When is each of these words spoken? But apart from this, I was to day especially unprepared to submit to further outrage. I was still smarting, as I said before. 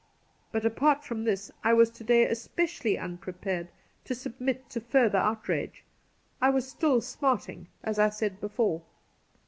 But 0.51 0.65
apart 0.65 1.03
from 1.03 1.25
this, 1.25 1.51
I 1.63 1.73
was 1.75 1.91
to 1.91 2.03
day 2.03 2.23
especially 2.25 2.97
unprepared 2.97 3.67
to 4.05 4.15
submit 4.15 4.67
to 4.71 4.81
further 4.81 5.19
outrage. 5.19 5.83
I 6.41 6.49
was 6.49 6.67
still 6.67 7.01
smarting, 7.01 7.67
as 7.83 7.99
I 7.99 8.09
said 8.09 8.41
before. 8.41 8.81